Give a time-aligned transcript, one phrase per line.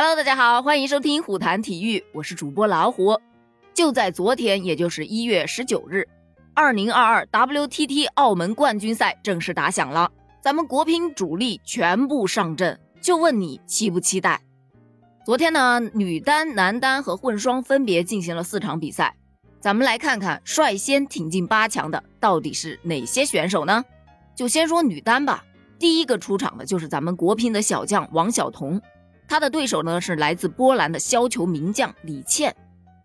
[0.00, 3.20] Hello，大家好，欢迎收听虎谈体育，我是主播老虎。
[3.74, 6.06] 就在昨天，也就是一月十九日，
[6.54, 10.08] 二零二二 WTT 澳门冠军赛正式打响了，
[10.40, 14.40] 咱们国乒主力全部上阵，就问你期不期待？
[15.26, 19.16] 昨天呢，女单、男单和混双分别进行了四场比赛，
[19.58, 23.84] 咱们来看看率先挺进八强的到底是哪些选手呢？
[24.36, 25.44] 就先说女单吧，
[25.76, 28.80] 第一个出场的就是咱们国乒的小将王晓彤。
[29.28, 32.56] 他的对手呢是来自波兰的削球名将李倩。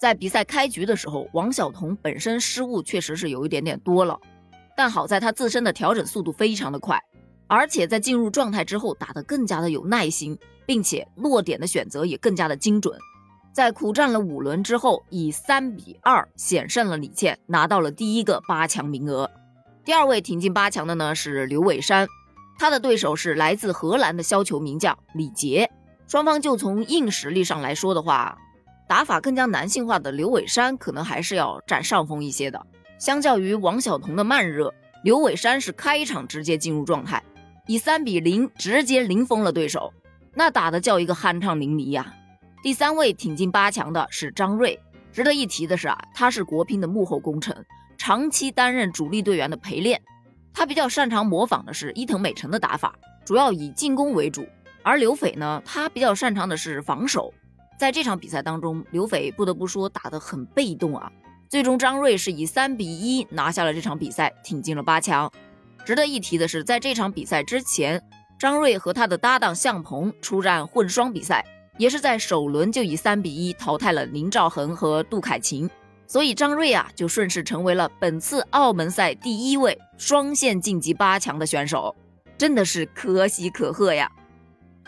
[0.00, 4.18] 在比赛开局的时候，王晓彤本身失误确实是有一点点多了，
[4.76, 7.00] 但好在他自身的调整速度非常的快，
[7.46, 10.36] 而且在进入状态之后打得更加的有耐心，
[10.66, 12.98] 并且落点的选择也更加的精准。
[13.52, 19.28] 在苦战了五轮之后，以三比二险胜了李倩，拿到了第一个八强名额。
[19.84, 22.06] 第二位挺进八强的呢是刘伟山，
[22.56, 25.68] 他的对手是来自荷兰的削球名将李杰。
[26.08, 28.38] 双方就从硬实力上来说的话，
[28.88, 32.66] 打法更加男性化的刘伟山可能还是要占上风一些的。
[32.98, 34.72] 相较于王晓彤的慢热，
[35.04, 37.22] 刘伟山是开场直接进入状态，
[37.66, 39.92] 以三比零直接零封了对手，
[40.32, 42.14] 那打的叫一个酣畅淋漓呀。
[42.62, 44.80] 第三位挺进八强的是张睿，
[45.12, 47.54] 值得一提的是啊，他是国乒的幕后功臣，
[47.98, 50.00] 长期担任主力队员的陪练，
[50.54, 52.94] 他比较擅长模仿的是伊藤美诚的打法，
[53.26, 54.46] 主要以进攻为主。
[54.82, 57.32] 而刘斐呢，他比较擅长的是防守。
[57.78, 61.10] 在这场比赛当中，刘斐不得不说打得很被动啊。
[61.48, 65.30] 最终张睿是以三比一拿下了这场比赛，挺进了八强。
[65.84, 68.02] 值得一提的是，在这场比赛之前，
[68.38, 71.44] 张睿和他的搭档向鹏出战混双比赛，
[71.78, 75.70] 也是在首轮就以三比一淘汰了林兆恒和杜凯琴，
[76.06, 81.94] 所以张睿啊就顺势成为了本次澳门赛第一位双线晋级八强的选手，
[82.36, 84.10] 真的是可喜可贺呀。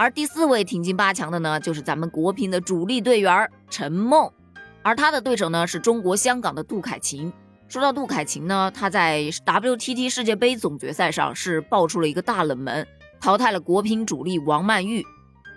[0.00, 4.32] 而第四位挺进八强的呢，就是咱们国乒的主力队员陈梦，
[4.80, 7.30] 而他的对手呢是中国香港的杜凯琴。
[7.68, 12.88] 说到杜凯琴呢，他在 WTT 世界杯总决赛上是爆出了一个大冷门，
[13.20, 15.04] 淘汰了国乒主力王曼玉。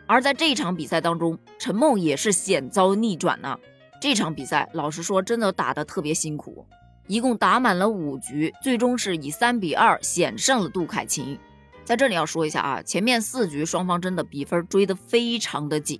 [0.07, 3.57] 而在这一场比赛当中，陈梦也是险遭逆转呢。
[4.01, 6.67] 这场比赛老实说，真的打得特别辛苦，
[7.07, 11.39] 一共打满了五局，最终是以三比二险胜了杜凯琴。
[11.85, 15.99] 在这里要说一下啊，前面四局双方真的比分追得非常的紧，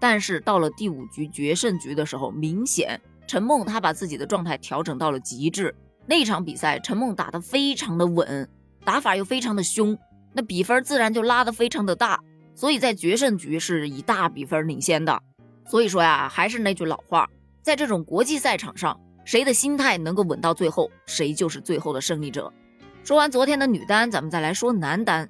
[0.00, 5.74] 但是到了第五局决胜局的时候，明显陈梦他把自己的状态调整到了极致。
[6.06, 8.48] 那场比赛陈梦打得非常的稳，
[8.84, 9.96] 打法又非常的凶，
[10.32, 12.18] 那比分自然就拉得非常的大，
[12.56, 15.22] 所以在决胜局是以大比分领先的。
[15.66, 17.30] 所以说呀，还是那句老话，
[17.62, 22.52] 在这种国际赛场上，谁的心态能够稳到最后，谁就是最后的胜利者。
[23.04, 25.28] 说完昨天的女单，咱们再来说男单。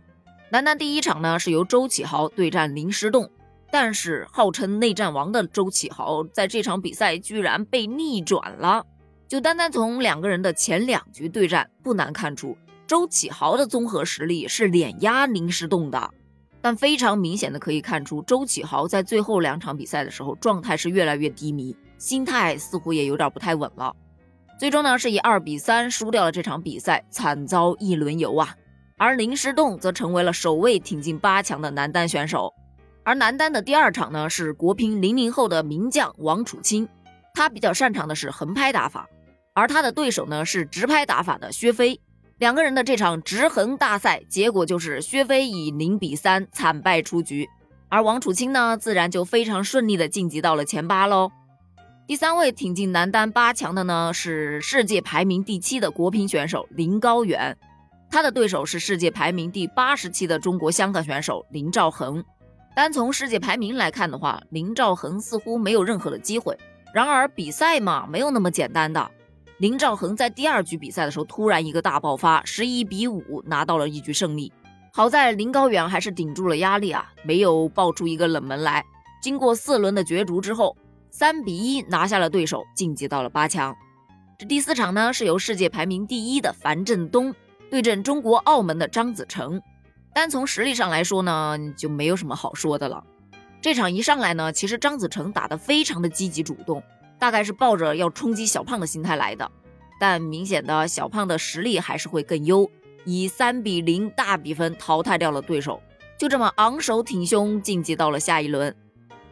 [0.50, 3.30] 男单第一场呢是由周启豪对战林诗栋，
[3.70, 8.84] 但是号称内战王的周启豪在这场比赛居然被逆转了。
[9.26, 16.10] 就单单从两个人的前两局对战，不难看出周启豪的综合实力是碾压林诗栋的。
[16.60, 23.96] 但非常明显的可以看出，周启豪在最后两场比赛的时候状态是越来越低迷，心态似乎也有点不太稳了。
[24.58, 28.54] 最终呢，是以二比三输掉了这场比赛，惨遭一轮游啊。
[28.96, 32.54] 而林诗栋则成为了首位挺进八强的男单选手。
[33.04, 36.88] 而男单的第二场呢，是国乒零零后的名将王楚钦，
[37.34, 39.08] 他比较擅长的是横拍打法，
[39.54, 42.00] 而他的对手呢是直拍打法的薛飞。
[42.38, 47.48] 两个人的这场直横大赛，结果就是薛飞以零比三惨败出局，
[47.88, 51.32] 而王楚钦呢，自然就非常顺利的晋级到了前八喽。
[52.04, 57.56] 第三位挺进男单八强的呢，是世界排名第七的国乒选手林高远，
[58.10, 62.22] 他的对手是世界排名第八十七的中国香港选手林兆恒。
[62.74, 66.58] 单从世界排名来看的话，林兆恒似乎没有任何的机会。
[66.92, 69.10] 然而比赛嘛，没有那么简单的。
[69.58, 74.52] 林兆恒在第二局比赛的时候，突然一个大爆发，十一比五拿到了一局胜利。
[74.92, 78.84] 好在林高远还是顶住了压力啊，没有爆出一个冷门来。
[79.22, 80.76] 经过四轮的角逐之后。
[81.14, 83.76] 三比一拿下了对手，晋级到了八强。
[84.38, 87.34] 这第四场呢，是由世界排名第一的樊振东
[87.70, 89.60] 对阵中国澳门的张子成。
[90.14, 93.04] 单从实力上来说呢，就没有什么好说的了。
[93.60, 96.82] 这场一上来呢，其实张子成打得非常的积极主动，
[97.18, 99.50] 大概是抱着要冲击小胖的心态来的。
[100.00, 102.70] 但明显的小胖的实力还是会更优，
[103.04, 105.78] 以三比零大比分淘汰掉了对手，
[106.18, 108.74] 就这么昂首挺胸晋级到了下一轮。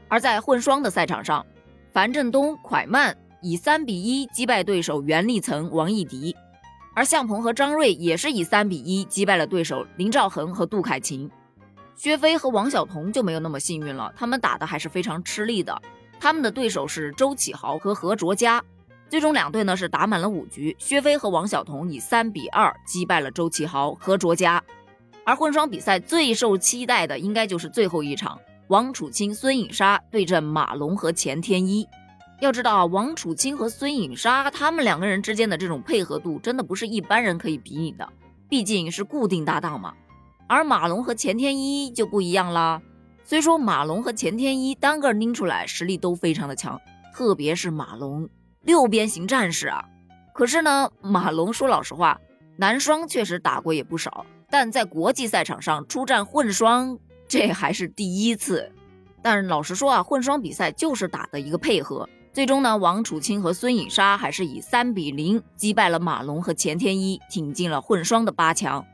[0.08, 1.46] 而在混双的赛场上，
[1.92, 6.36] 樊振东、蒯曼以三比一击败对手袁立岑、王艺迪，
[6.94, 11.28] 而向鹏和张睿也是以三比一击败了对手林兆恒和杜凯琴。
[11.96, 15.82] 薛飞和王晓彤就没有那么幸运了，他们打的还是非常吃力的。
[16.20, 18.62] 他们的对手是周启豪和何卓佳，
[19.08, 24.62] 最终两队呢是打满了五局，薛飞和王晓彤以三比二击败了周启豪、何卓佳。
[25.24, 28.38] 而混双比赛最受期待的应该就是最后一场，
[28.70, 31.88] 王楚钦、孙颖莎对阵马龙和钱天一。
[32.40, 38.08] 要知道，王楚钦和孙颖莎他们两个人之间的这种配合度，真的不是一般人可以比拟的。
[38.48, 39.92] 毕竟是固定搭档嘛。
[40.46, 42.80] 而马龙和钱天一就不一样啦。
[43.24, 46.80] 虽说马龙和钱天一单个拎出来实力都非常的强，
[47.12, 48.28] 特别是马龙
[48.62, 49.84] 六边形战士啊。
[50.32, 52.20] 可是呢，马龙说老实话，
[52.56, 56.96] 男双确实打过也不少，但在国际赛场上出战混双，
[57.30, 58.70] 这还是第一次。
[59.22, 62.08] 但是老实说啊，混双比赛就是打的一个配合。
[62.32, 68.84] 最终呢，王楚钦和孙颖莎还是以三比零击败了马龙和钱天一，挺进了混双的八强。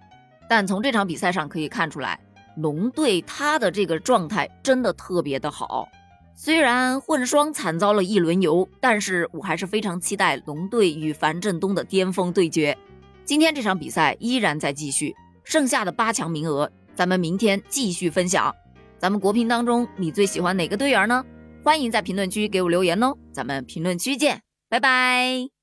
[0.49, 2.21] 但从这场比赛上可以看出来，
[2.57, 5.89] 龙队他的这个状态真的特别的好。
[6.35, 12.77] 虽然混双惨遭了一轮游，但是我还是非常期待龙队与樊振东的巅峰对决。
[13.25, 18.53] 今天这场比赛依然在继续，剩下的八强名额，咱们明天继续分享。
[18.99, 21.23] 咱们国乒当中，你最喜欢哪个队员呢？
[21.63, 25.56] 欢迎在评论区给我留言哦，咱们评论区见，拜拜。